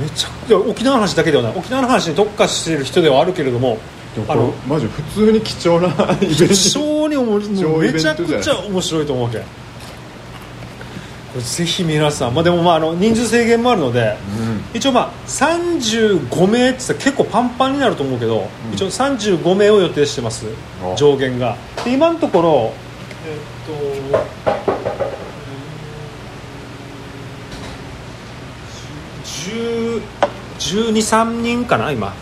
[0.00, 1.52] めちゃくちゃ沖縄の話だけではない。
[1.56, 3.78] 沖縄の話に特化している人ではあるけれども
[4.28, 9.42] あのマジ普通に貴重なイベント非常におも貴重イベンもうめちゃくちゃ面白いと思うわけ。
[11.40, 14.76] ぜひ皆さん、まあ、でもまああの人数制限もあるので、うん。
[14.76, 18.74] 一応まあ35名って言ったら結構パンパンになると思うけど、うん。
[18.74, 20.44] 一応35名を予定してます。
[20.82, 20.94] あ。
[20.94, 21.56] 上限が。
[21.84, 22.72] で今のところ
[23.24, 24.71] えっと
[30.58, 32.14] 1 2 3人かな今。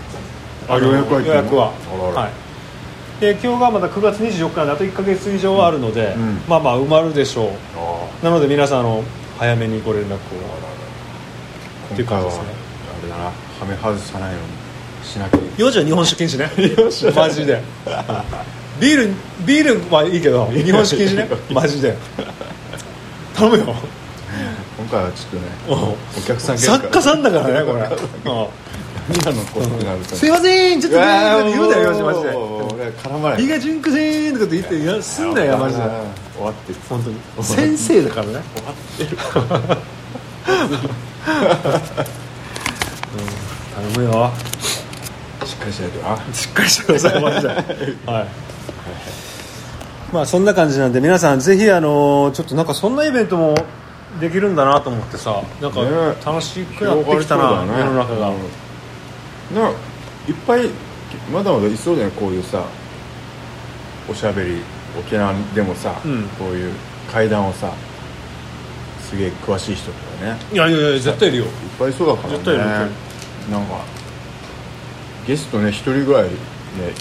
[0.68, 1.72] あ予約は予約は。
[2.14, 3.20] はい。
[3.20, 6.40] で今日がまだ9月24日なんであと1か月以上あるので、うん。
[6.48, 7.50] まあまあ埋まるでしょう。
[7.76, 9.04] あなので皆さんあの
[9.38, 10.16] 早めにご連絡を。
[10.16, 10.70] あ
[11.92, 12.44] っていう感じですね。
[13.00, 13.32] あれだなは
[13.68, 17.12] め外さないようにしなきゃい4時 は日本酒禁止ね。
[17.14, 17.62] マジで。
[18.80, 19.10] ビール
[19.44, 21.28] ビールはいいけど 日本酒禁止ね。
[21.50, 21.96] マジで。
[23.36, 23.64] 頼むよ。
[23.64, 23.74] 今
[24.90, 25.74] 回はちょっとねう。
[25.74, 27.82] んお客さん作家さんだからねこれ、
[28.28, 28.50] の
[29.52, 31.04] ことになるとすいませんちょっとね
[31.50, 35.82] 言うなよマジで俺絡まない「比嘉純子せん」とかって言っていやすんなよマジで。
[36.40, 36.78] 終わってる。
[36.88, 37.16] 本当に。
[37.44, 38.32] 先生だからね。
[38.32, 38.40] う
[43.12, 43.94] ん。
[43.94, 44.30] 頼むよ。
[45.44, 46.16] しっかりしないとな。
[46.32, 47.48] しっかりしてくださいマジで。
[48.10, 48.28] はい。
[50.12, 53.54] まあそんな感じなんで皆さんぜひあのちょっとなんかそんなイベントも
[54.18, 55.90] できるんだなと思ってさなんかね。
[56.24, 58.36] 楽しくなってきたな、世の中が、うん。
[59.54, 59.78] なんか
[60.28, 60.68] いっぱい
[61.32, 62.64] まだまだいそうだよねこういうさ
[64.08, 64.62] おしゃべり
[64.98, 66.24] 沖縄でもさ、うん。
[66.38, 66.72] こういう
[67.12, 67.72] 会談をさ
[69.08, 70.38] すげえ詳しい人とかね。
[70.52, 71.44] いやいやいや絶対いるよ。
[71.44, 72.34] いっぱいいそうだからね。
[72.34, 72.64] 絶対いる
[73.50, 73.84] なんか
[75.26, 76.30] ゲストね一人ぐらいね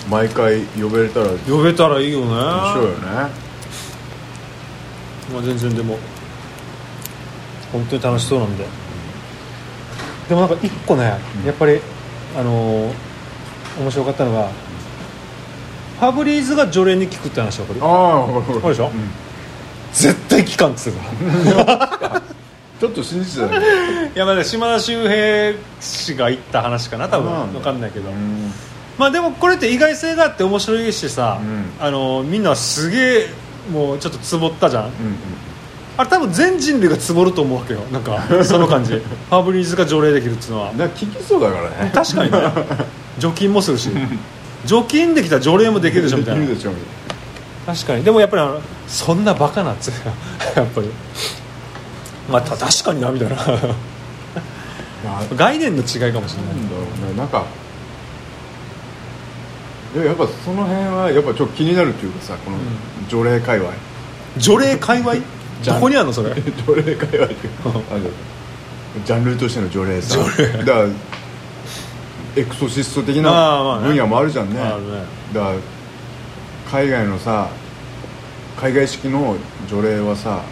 [0.09, 2.25] 毎回呼べれたら面呼べたらいいよね。
[2.25, 3.49] 白いよね。
[5.31, 5.99] まあ、全然でも
[7.71, 8.65] 本当に楽しそうなんで。
[10.27, 11.03] でもなんか一個ね、
[11.45, 11.79] やっぱり
[12.37, 12.93] あのー
[13.79, 14.49] 面白かったのが
[15.99, 17.79] ファブリーズが除霊に効くって話わかる？
[17.81, 18.25] あ
[18.63, 18.87] あでしょ？
[18.87, 19.09] うん。
[19.93, 22.21] 絶対効かんっつうから
[22.79, 24.11] ちょっと信じてたね。
[24.15, 27.53] いやまだ島田秀平氏が言った話かな多分。
[27.53, 28.51] 分かんないけど、うん。
[28.97, 31.65] まあでもこれって意外性があって面白いしさ、うん。
[31.79, 33.29] あのみんなすげえ
[33.71, 34.83] もうちょっとつぼったじゃん。
[34.83, 34.93] うんうん
[35.99, 37.81] あれ多分全人類がつぼると思うわけよ。
[37.91, 38.93] なんかその感じ。
[38.93, 40.71] ファブリーズが除霊できるっていうのは。
[40.71, 41.91] なんか聞きそうだからね。
[41.93, 42.39] 確かにね。
[43.19, 43.89] 除菌もするし。
[44.65, 46.47] 除菌できたら除霊もできるでしょみたいな。
[47.65, 48.05] 確かに。
[48.05, 48.43] でもやっぱり
[48.87, 49.91] そんなバカなっつう。
[50.55, 50.89] やっぱり。
[52.31, 53.35] まあた確かになみたいな。
[55.35, 56.53] 概念の違いかもしれない。
[56.55, 57.17] なんだろうね。
[57.17, 57.43] なんか
[59.93, 62.57] でもやっぱその辺はやっぱちょっと気になるっていうかさこの
[63.09, 63.73] 除霊界隈、
[64.37, 65.15] 除霊界隈？
[65.65, 66.33] どこにあるのそれ？
[66.65, 67.67] 除霊界隈ってあ
[67.97, 68.09] の
[69.05, 70.87] ジャンルとしての除霊さだから
[72.35, 73.81] エクソシスト的まあまあね。
[73.81, 74.59] な分野もあるじゃんね。
[74.59, 75.03] あるね。
[75.33, 75.55] だから
[76.71, 77.49] 海外のさ
[78.57, 79.35] 海外式の
[79.67, 80.43] 除霊はさ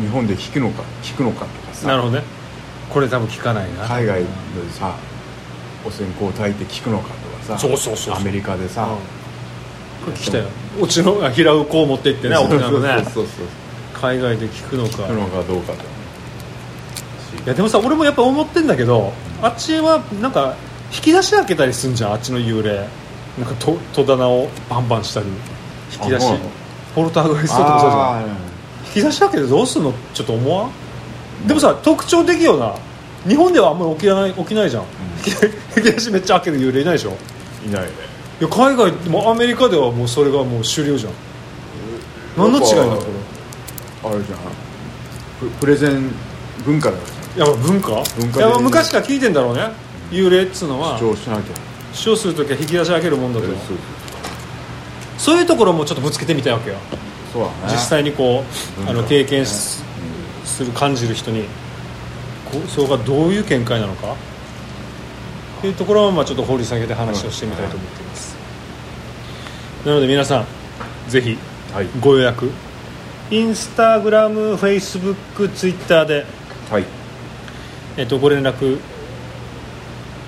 [0.00, 0.86] 日本で効くのか効
[1.16, 1.88] くのかとかさ。
[1.88, 2.24] なるほどね。
[2.90, 3.86] これ多分聞かないな。
[3.86, 4.26] 海外で
[4.72, 4.94] さ
[5.86, 7.58] お線香炊いて効くのかとかさ。
[7.58, 8.16] そうそうそうそう。
[8.16, 8.88] アメリカでさ、
[10.04, 10.46] これ来たよ。
[10.80, 13.26] うちのあ平尾こう持って行ってね沖縄のねそうそう。
[13.26, 13.46] そう
[14.00, 15.06] 海外で聞くのか。
[15.12, 15.78] のかどうかと。
[17.44, 20.56] いやでもさ俺もやっぱ思ってんだけどあっちはなんか
[20.92, 22.88] 引き出し開けたりすんじゃんあっちの幽霊。
[23.38, 25.26] なんかと戸棚をバンバンしたり。
[25.92, 26.24] 引き出し。
[26.24, 26.50] あそうなの？
[26.94, 28.02] ポルターガイストとかそうじゃん。
[28.02, 28.22] あ
[28.86, 29.92] 引き出し開けてどうすんの？
[30.14, 30.68] ちょっと思わ
[31.44, 31.46] ん？
[31.46, 32.74] でもさ特徴的よな。
[33.26, 34.84] 日本ではあんまり起きない起きないじゃん、
[35.18, 35.28] 引き
[35.76, 37.12] 引き出しめっちゃ開ける幽霊いないでしょ？
[37.64, 37.90] ーいないね。
[38.40, 41.12] いや海外もうアメリカではもうそれがもう主流じゃん。
[42.36, 42.96] 何の違いなの？
[42.96, 43.04] こ
[44.04, 44.38] あれじゃん。
[45.40, 46.10] ププレゼン
[46.64, 47.88] 文化だいや文化？
[47.90, 48.38] 文化で。
[48.38, 49.70] いやまあ昔から聞いてんだろうね。
[50.10, 50.92] 幽霊っつうのは。
[50.92, 51.54] ら主張しなきゃ。
[51.92, 53.56] 主張する時は引き出し上げるもんだとそう
[55.16, 56.76] そういうところもちょっとぶつけてみたいわけよ。
[57.32, 57.54] そうだね。
[57.72, 58.44] 実際にこ
[58.86, 59.84] う、あの経験す
[60.44, 61.44] する感じる人に
[62.50, 64.12] こうそれがどういう見解なのか？
[64.12, 68.36] っていうところをまあちょっと掘り下げて話をしてみたいと思っています、
[69.84, 70.46] なので皆さん
[71.10, 71.36] ぜひ
[71.74, 71.88] はい。
[72.00, 72.50] ご予約
[73.30, 76.24] インスタグラムフェイスブックツイッターで、
[76.70, 76.84] はい。
[77.96, 78.78] えっと、ご連絡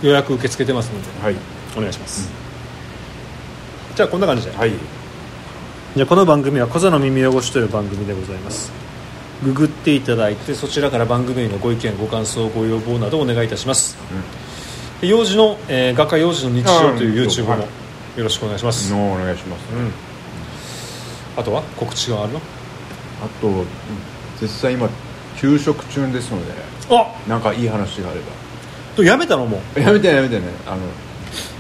[0.03, 1.37] 予約受け付けてますのではい。
[1.77, 2.29] お願いします、
[3.95, 4.73] じゃあこんな感じで、はい。
[5.95, 8.73] じゃあこの番組は「小座の耳汚し」という番組でございます。
[9.45, 13.97] ググっていただいてそちらから番組へのご意見ご感想ご要望などお願いいたします、
[15.01, 17.61] で幼児の、えー画家幼児の日常というあ YouTube もはい。
[17.61, 19.63] よろしくお願いします、のお願いします。
[19.73, 19.93] うん。
[21.41, 22.41] あとは告知があるの？
[23.23, 23.65] あと
[24.41, 24.89] 実際今
[25.37, 26.53] 休職中ですので
[26.91, 27.15] あ！
[27.29, 28.21] なんかいい話があれ
[28.97, 29.61] とやめたのもう？
[29.77, 30.47] ばやめてねやめてね。
[30.67, 30.83] あの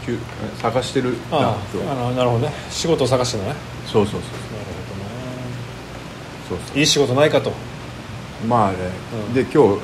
[0.05, 0.19] 休
[0.61, 2.53] 探してるあああのなるほどね。
[2.71, 3.57] 仕事を探してるのね。
[3.87, 4.21] そうそうそう。
[4.23, 4.31] なる
[6.49, 7.51] そうほどねいい仕事ないかと。
[7.51, 7.51] そ
[8.45, 8.79] うまあね、
[9.29, 9.35] うん。
[9.35, 9.81] で今日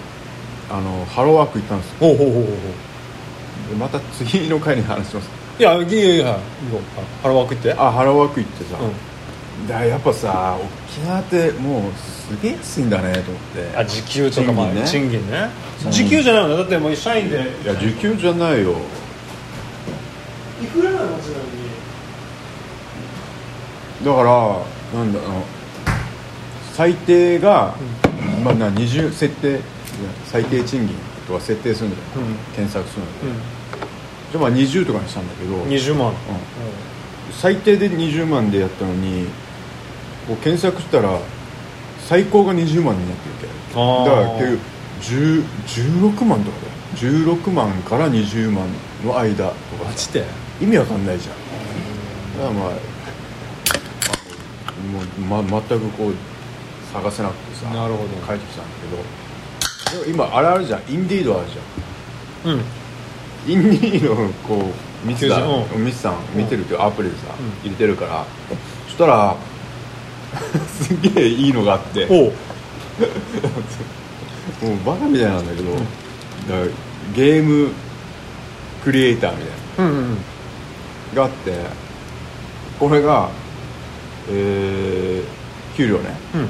[0.71, 1.97] あのハローワーク行ったんですよ。
[2.01, 2.45] ほうほうほうほう。
[2.45, 2.57] ほう
[3.71, 5.31] でまた次の回に話します。
[5.59, 6.39] いやいやいやいやいや
[7.23, 7.73] ハローワーク行って。
[7.75, 8.91] あハローワーク行ってさ、うん
[9.69, 13.77] だやっぱさ沖縄ってもうすげえ安いんだねと思って。
[13.77, 14.87] あ時給とかまあ賃金ね。
[14.87, 15.51] 賃金ね。
[15.85, 15.89] う。
[15.89, 16.49] ん時給じゃないの？
[16.51, 17.37] ねだってもう社員で。
[17.37, 18.75] いや時給じゃないよ。
[20.63, 21.45] いくらなのちなみ
[24.03, 24.05] に？
[24.05, 25.43] だからなんだあの
[26.75, 27.75] 最低が、
[28.45, 29.61] まあな20設定。
[30.27, 30.95] 最低賃金
[31.27, 32.37] とか設定するんだよ、うん。
[32.55, 33.43] 検索するんだよ、
[34.31, 36.09] じゃあまあ20とかにしたんだけど、うん20万。
[36.11, 36.15] うん。
[37.33, 39.27] 最低で20万でやったのに
[40.27, 41.19] こう検索したら
[42.09, 44.05] 最高が20万になってるけあー。
[44.07, 45.45] だから結局10
[46.17, 46.73] 16万とかだよ。
[46.97, 48.67] 16万から20万
[49.05, 49.91] の間とかさ。
[49.91, 50.25] マジで？
[50.63, 51.35] 意味わかんないじゃん。
[52.39, 52.71] だからまあ、
[55.29, 56.15] まあ、もう、ま、全くこう
[56.93, 58.09] 探せなくてさなるほど。
[58.27, 58.71] 帰ってきたんだ
[59.91, 60.05] けど。
[60.05, 60.83] でも今あれあるじゃん。
[60.89, 62.55] インディードあるじゃん。
[62.55, 62.63] うん。
[63.47, 64.73] インディードのこ
[65.05, 67.51] う見てた求人ミスさん見てるっていうアプリでさ、うん。
[67.61, 68.25] 入れてるから。
[68.87, 69.37] そしたら
[70.83, 72.07] すげえいいのがあって。
[72.07, 72.33] もおう。
[74.63, 75.85] うバカみたいなんだけど、だか
[76.49, 76.67] ら
[77.15, 77.71] ゲーム
[78.83, 79.39] クリエイターみ
[79.77, 80.19] たいうんうん
[81.15, 81.53] があって
[82.79, 83.29] これが
[84.29, 86.11] えー、給料ね。
[86.35, 86.41] うん。
[86.43, 86.49] えっ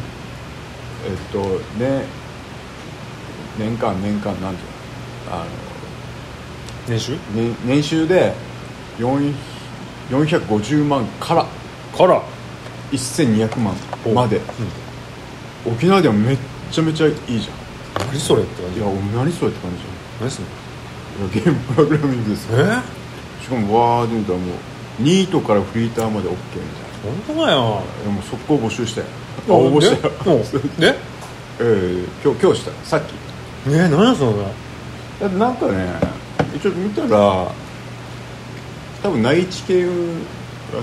[1.30, 1.38] と
[1.78, 2.04] ね
[3.58, 5.36] 年間年間なんていうの？
[5.36, 5.44] あの
[6.88, 7.16] 年収？
[7.34, 8.32] 年年収で
[8.98, 9.34] 4
[10.10, 11.46] 450万から。
[11.96, 12.22] から
[12.92, 13.74] 1200万
[14.14, 14.40] まで、
[15.66, 16.38] 沖縄ではめっ
[16.70, 17.52] ちゃめちゃいいじゃ
[18.06, 18.80] 何それって感じ。
[18.80, 20.28] んいや何それって感じじゃん。
[20.28, 20.32] い
[21.22, 22.58] やゲームプログラミングですよ。
[22.60, 22.64] え？
[23.42, 24.48] しかもわーって見たらもう
[24.98, 26.62] ニートからフリーターまで OK みたい
[27.26, 27.58] 本当だよ。
[27.58, 29.06] ないやもう速攻募集したよ
[29.48, 30.38] あ応募したよ
[30.78, 30.98] でで？
[31.60, 32.72] ええ今日今日した。
[32.86, 33.70] さっき。
[33.70, 34.32] ね何やそれ？
[35.20, 35.98] だってなんかね
[36.54, 37.50] 一応見たら
[39.02, 39.92] 多分内地系らしい。
[39.92, 40.04] だか
[40.74, 40.82] ら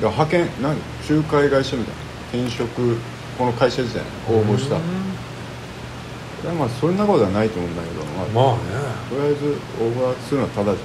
[0.00, 0.76] 派遣何？
[1.08, 2.00] 仲介会社みたいな。
[2.44, 2.96] 転職
[3.38, 4.06] この会社自体に
[4.36, 4.76] 応募した。
[6.52, 8.60] まあそんなことはないと思うんだけど、まあまあね。
[9.10, 10.80] とりあえず応募するのはただじ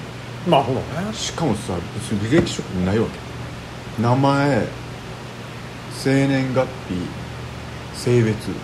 [0.48, 0.86] まあほらね。
[1.08, 4.02] ゃんしかもさ別に履歴書ないわけ。
[4.02, 4.68] 名前
[5.94, 8.50] 生年月日性別。
[8.50, 8.58] もう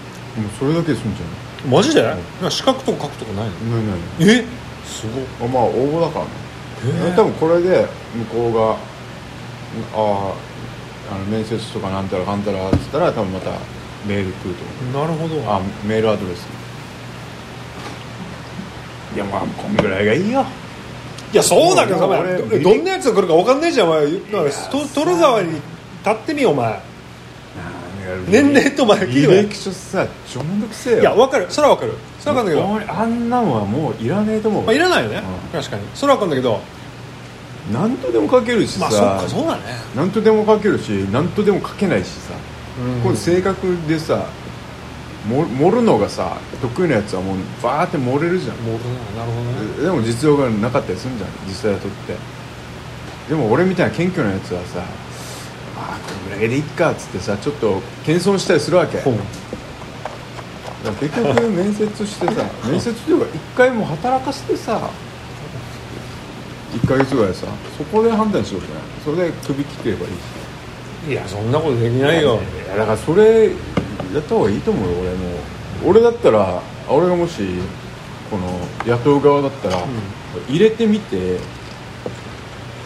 [0.60, 1.26] それだけで済んじゃ
[1.68, 2.16] マジで？
[2.50, 3.54] 資格とか書くとかないの？
[3.56, 4.40] うないない。
[4.40, 4.46] え？
[4.86, 5.06] す
[5.40, 7.16] ごいあまあ応募だからね。
[7.16, 8.78] 多分これで向こうが
[9.94, 10.34] あ
[11.10, 13.52] ああの面接とかなんたらかんたらっつったら多分また
[14.06, 14.64] メール来ると
[14.98, 15.36] 思なるほど。
[15.36, 16.48] うあメールアドレス。
[19.16, 20.46] いやまあこんぐらいがいいよ。
[21.34, 24.06] いやそうだけどお前俺どどんなやつが来るか分かんないじゃんお前。
[24.06, 25.62] だからと取る側に立
[26.10, 26.82] ってみよお前。
[28.30, 29.28] 年齢とお前聞いて。
[29.28, 31.02] 履み歴書さちょめんどくせえよ。
[31.02, 31.48] いや分かる。
[31.50, 31.94] それは分かる。
[32.20, 32.94] それは分かるんだけど。
[32.94, 35.22] 俺あんなのはもういらねえと思う、まあいらないよね。
[35.54, 35.60] うん。
[35.60, 35.88] 確かに。
[35.94, 36.62] それは分かるんだけど
[37.72, 39.64] 何とでも書けるしさ、まあそっかそうだね。
[39.96, 42.34] 何とでも書けるし何とでも書けないしさ、
[42.80, 43.02] うん。
[43.02, 44.26] 今度性格でさ
[45.28, 48.58] も盛るのがさ得意なやつはもうバーって盛れるじゃん。
[48.58, 48.78] もう
[49.18, 49.84] なるほどね。
[49.84, 52.16] でも実用がなかったりするんじゃん実際雇って。
[53.30, 54.80] でも俺みたいな謙虚なやつはさ
[55.76, 59.00] ああこれぐらいでいっかっつってさちょっと謙遜したりするわけ。
[61.02, 64.90] 結局面接してさ面接っていうか一回もう働かせてさ
[66.74, 68.84] 1ヶ月ぐらいさそこで判断しようじゃない？
[69.04, 71.12] それで首切ってればいいし。
[71.12, 72.36] いやそんなことできないよ。
[72.36, 73.52] いやだからそれや
[74.20, 75.40] った方がいいと思うよ俺も。
[75.86, 77.44] 俺だったら俺がもし
[78.30, 79.78] この雇う側だったら、
[80.50, 81.38] 入れてみて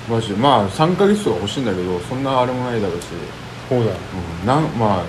[0.09, 0.35] マジで。
[0.35, 3.05] まあ3ヶ月とか欲しいんだけどそんなあれもないだろうし、
[3.69, 3.97] そうだよ。
[4.41, 5.03] うん、なんまあ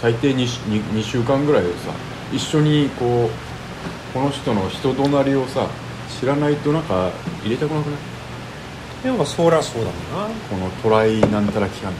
[0.00, 1.92] 最低 2, 2, 2週間ぐらいでさ
[2.32, 5.68] 一緒にこうこの人の人となりをさ
[6.18, 7.10] 知らないとなんか
[7.44, 7.98] 入れたくなくない？
[9.04, 10.34] でもそりゃそうだもんな。
[10.50, 11.92] このトライなんたら期間。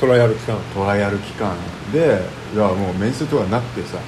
[0.00, 0.56] トライアル期間。
[0.74, 1.54] トライアル期間。
[1.92, 2.20] で
[2.54, 3.98] いやもう面接とかなくてさ。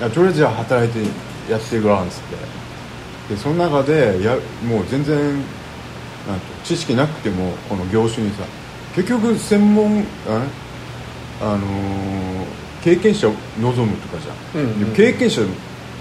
[0.00, 1.10] いやとりあえずじゃあ働いて
[1.50, 2.22] やってごらんっつっ
[3.28, 3.34] て。
[3.34, 4.36] でその中でや
[4.68, 5.42] もう全然なんて
[6.64, 8.42] 知識なくてもこの業種にさ
[8.94, 10.46] 結局専門あ,、ね
[11.40, 12.46] あのー
[12.84, 15.40] 経験者を望むとかじゃん、うんうん経験者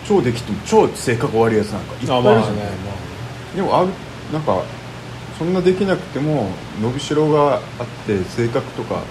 [0.08, 3.86] 超できても超性格悪いやつなんかいっぱいいるじゃん、でもあ
[4.32, 4.64] なんか
[5.38, 6.50] そんなできなくても
[6.82, 7.62] 伸びしろがあっ
[8.06, 9.04] て性格とか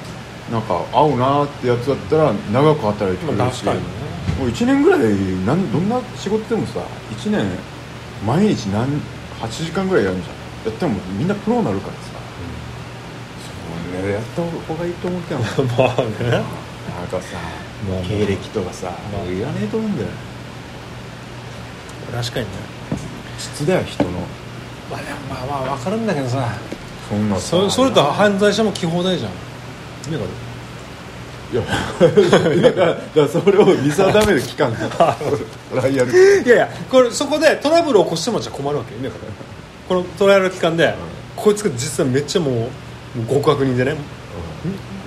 [0.51, 3.81] なんか合うなってやつだったら長く働いてくれるし、まあね。
[4.39, 5.01] もう1年ぐらい
[5.47, 6.81] なんどんな仕事でもさ
[7.11, 7.47] 1年
[8.27, 9.01] 毎日何
[9.41, 10.45] 8時間ぐらいやるじゃん。
[10.65, 11.99] やってもみんなプロになるからさ、
[14.01, 16.31] それやった方がいいと思ってんのまあね。
[16.31, 17.37] なんかさ、
[17.89, 20.09] まあまあ経歴とかさ、まあいらねえと思うんだよ
[22.15, 22.53] 確かにね。
[23.39, 24.11] 質だよ人の。
[24.91, 26.49] まあでもまあまあ分かるんだけどさ。
[27.09, 27.43] そんなさ。
[27.43, 29.33] そそれと犯罪者も来放題じゃん。
[29.33, 29.35] 意
[30.09, 30.45] 味わか
[31.53, 34.73] いやだからだからそれを見定める期間
[35.75, 36.13] ライアル。
[36.13, 38.95] るいやいやこれそこでトラブルを起こしてもじゃ困るわけ。
[38.95, 39.33] 意味わかる
[39.89, 40.95] このトライアル期間で、
[41.37, 42.69] こいつが実はめっちゃも
[43.17, 43.95] う極悪人でね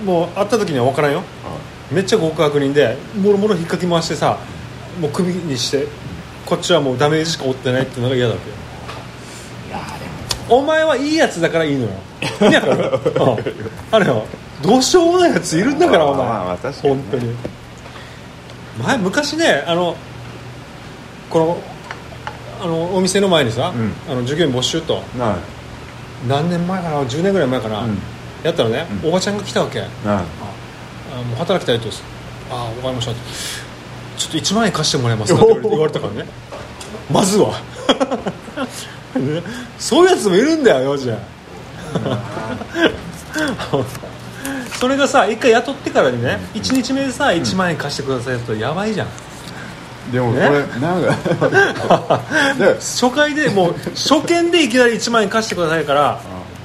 [0.04, 1.22] もう会った時には分からんよ
[1.90, 4.38] めっちゃ極悪人でもろもろ引っかき回してさ
[5.00, 5.86] もうクビにして
[6.48, 8.50] こっちはもうダメージしか負ってないっていうのが嫌だわけ。
[8.50, 8.56] よ
[10.48, 11.90] お前はいいやつだからいいのよ。
[12.40, 14.24] 意味わかるうんあれよ。
[14.62, 16.74] どうしようもないやついるんだからお前、まあね。
[16.80, 17.34] 本当に。
[18.82, 19.94] 前昔ねあの
[21.28, 21.62] この
[22.62, 23.92] あのお店の前にさ、うん。
[24.10, 25.02] あの従業員募集と。
[25.18, 25.36] な
[26.26, 27.98] 何年前かな？10年ぐらい前かな、うん。
[28.42, 29.08] やったらね、うん。
[29.10, 29.80] おばちゃんが来たわけ。
[29.80, 29.82] い。
[30.02, 30.22] なあ
[31.24, 31.90] もう働きたいと。
[32.50, 33.67] ああ分かりました
[34.18, 35.42] ちょっと1万円貸してもらえますか？
[35.42, 36.28] って言われたからね。
[37.10, 37.52] まずは。
[39.18, 39.42] ね。
[39.78, 41.16] そういうやつもいるんだよよじゃ
[44.78, 49.08] それがさ一回雇ってからにね1日目でさ1万円貸してくださいとやばいじゃん。
[50.12, 50.48] でもこね？
[50.50, 52.20] れなんか
[52.58, 56.20] で初回でもう初見でいきなり1万円貸してくださいから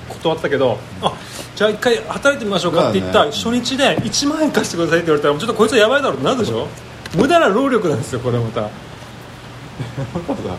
[0.09, 1.11] 断ったけどあ
[1.55, 6.67] じゃあ一回働いてみましょうかって言った初日で1万円貸してくださいって言われたらちょっとこいつはやばいだろうってなるでしょ？
[7.15, 8.61] 無駄な労力なんですよこれまた。
[8.61, 10.55] なんかさ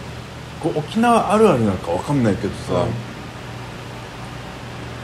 [0.60, 2.86] こう沖縄あるあるなんかわかんないけどさ、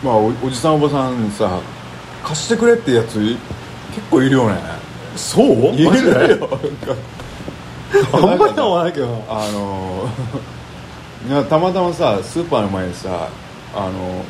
[0.02, 1.60] まあおおじさんおばさんにさ
[2.24, 3.36] 貸してくれってやつい
[3.94, 4.56] 結構いるよね。
[5.16, 5.46] そう？
[5.74, 6.48] いるよ。
[8.12, 9.24] あんまりは思わないけど。
[9.28, 10.08] あの
[11.28, 13.28] いやたまたまさスーパーの前にさ
[13.74, 14.24] あの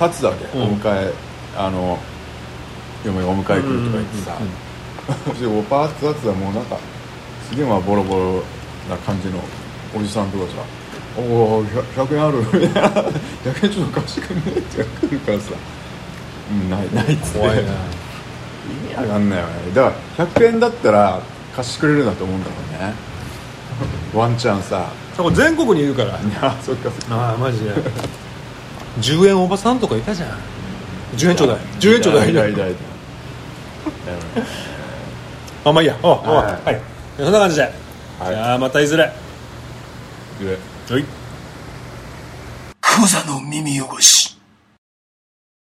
[0.00, 0.64] 立つだけ、うん。
[0.64, 1.12] お迎え
[1.56, 1.98] あの
[3.04, 4.44] 嫁がお迎え来るとか言ってさ、で
[5.48, 6.76] もパーッと立つだもうなんか
[7.48, 8.42] すげえまあボロボロ
[8.90, 9.38] な感じの
[9.94, 10.50] おじさんとかさ
[11.16, 12.88] 「おお 100, 円ある」 みたいな
[13.44, 15.44] 「100円ちょっと貸してくんね」って来るからさ
[16.50, 17.64] 「うんないない」っつって怖いな意
[18.88, 19.52] 味わかんないよね。
[19.74, 21.20] だから100円だったら
[21.54, 22.94] 貸してくれるなと思うんだろうね。
[24.14, 24.86] ワンチャンさ。
[25.34, 26.10] 全国にいるから。
[26.10, 27.16] いやそっかそっか。
[27.16, 27.70] ああマジで。
[29.00, 30.28] 10円おばさんとかいたじゃん。
[31.16, 31.56] 10円ちょうだい。
[31.80, 32.30] 10円ちょうだい。
[32.30, 32.76] いだいだいだ
[35.68, 35.96] あまあいいや。
[36.00, 36.76] おうおうははい。
[36.76, 36.78] い、
[37.18, 37.72] そんな感じで、はい。
[38.30, 39.10] じゃあまたいずれ。
[40.40, 40.58] で
[40.94, 41.04] はい。
[42.80, 44.15] クザの耳汚し